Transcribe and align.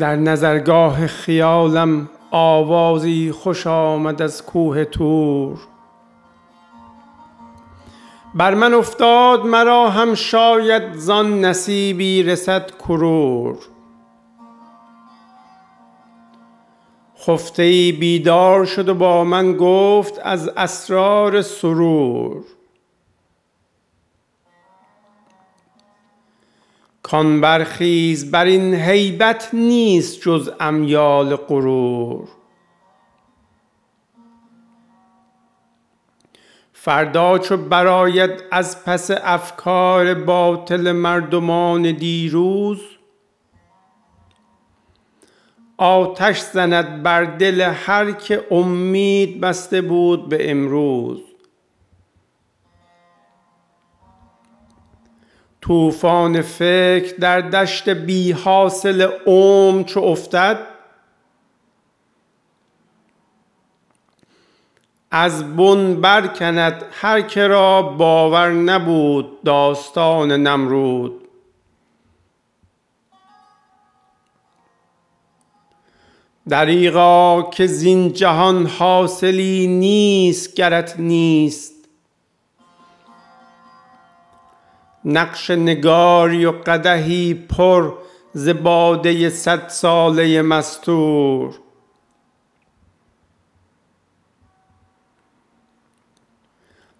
در 0.00 0.16
نظرگاه 0.16 1.06
خیالم 1.06 2.08
آوازی 2.30 3.32
خوش 3.32 3.66
آمد 3.66 4.22
از 4.22 4.46
کوه 4.46 4.84
طور 4.84 5.58
بر 8.34 8.54
من 8.54 8.74
افتاد 8.74 9.46
مرا 9.46 9.90
هم 9.90 10.14
شاید 10.14 10.92
زان 10.94 11.44
نصیبی 11.44 12.22
رسد 12.22 12.70
کرور. 12.70 13.56
خفته 17.26 17.62
بیدار 18.00 18.64
شد 18.64 18.88
و 18.88 18.94
با 18.94 19.24
من 19.24 19.56
گفت 19.56 20.20
از 20.22 20.48
اسرار 20.48 21.42
سرور. 21.42 22.44
کان 27.10 27.40
برخیز 27.40 28.30
بر 28.30 28.44
این 28.44 28.74
هیبت 28.74 29.50
نیست 29.52 30.20
جز 30.20 30.50
امیال 30.60 31.36
غرور. 31.36 32.28
فردا 36.72 37.38
چو 37.38 37.56
برآید 37.56 38.30
از 38.50 38.84
پس 38.84 39.10
افکار 39.10 40.14
باطل 40.14 40.92
مردمان 40.92 41.92
دیروز 41.92 42.80
آتش 45.76 46.40
زند 46.40 47.02
بر 47.02 47.24
دل 47.24 47.60
هر 47.60 48.12
که 48.12 48.46
امید 48.50 49.40
بسته 49.40 49.82
بود 49.82 50.28
به 50.28 50.50
امروز. 50.50 51.29
طوفان 55.62 56.42
فکر 56.42 57.16
در 57.16 57.40
دشت 57.40 57.88
بی 57.88 58.32
حاصل 58.32 59.08
عمر 59.26 59.82
چو 59.82 60.00
افتد؟ 60.00 60.66
از 65.10 65.56
بن 65.56 66.00
برکند 66.00 66.84
هر 66.90 67.20
که 67.20 67.46
را 67.46 67.82
باور 67.82 68.50
نبود 68.50 69.42
داستان 69.42 70.32
نمرود. 70.32 71.20
دریغا 76.48 77.42
که 77.42 77.66
زین 77.66 78.12
جهان 78.12 78.66
حاصلی 78.66 79.66
نیست 79.66 80.54
گرت 80.54 80.94
نیست. 80.98 81.79
نقش 85.04 85.50
نگاری 85.50 86.44
و 86.44 86.52
قدحی 86.52 87.34
پر 87.34 87.92
ز 88.32 88.48
باده 88.48 89.30
صدساله 89.30 90.42
مستور. 90.42 91.54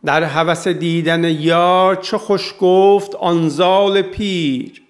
در 0.05 0.23
هوس 0.23 0.69
دیدن 0.69 1.25
یار 1.25 1.97
چه 1.97 2.19
خوش 2.19 2.55
گفت 2.61 3.15
آن 3.15 3.49
زال 3.49 4.03
پیر. 4.03 4.83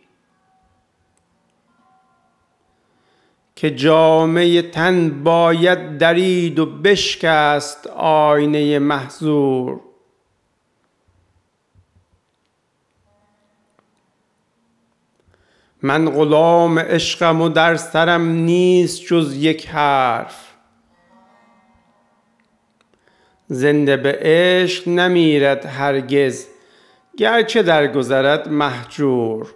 که 3.56 3.70
جامه 3.70 4.62
تن 4.62 5.22
باید 5.22 5.98
درید 5.98 6.58
و 6.58 6.66
بشکست 6.66 7.86
آینه 7.96 8.78
محزور 8.78 9.80
من 15.82 16.10
غلام 16.10 16.78
عشقم 16.78 17.40
و 17.40 17.48
در 17.48 17.76
سرم 17.76 18.28
نیست 18.28 19.02
جز 19.06 19.36
یک 19.36 19.68
حرف. 19.68 20.46
زنده 23.46 23.96
به 23.96 24.18
عشق 24.20 24.88
نمیرد 24.88 25.66
هرگز 25.66 26.46
گرچه 27.16 27.62
درگذرد 27.62 28.48
مهجور. 28.48 29.54